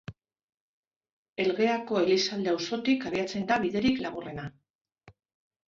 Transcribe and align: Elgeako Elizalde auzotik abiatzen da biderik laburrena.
Elgeako 1.43 1.99
Elizalde 2.05 2.53
auzotik 2.55 3.07
abiatzen 3.13 3.47
da 3.55 3.61
biderik 3.69 4.05
laburrena. 4.09 4.51